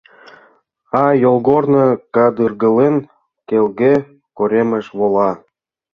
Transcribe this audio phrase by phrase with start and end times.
[1.03, 2.95] А йолгорно, кадыргылын,
[3.47, 3.93] келге
[4.37, 5.31] коремыш вола.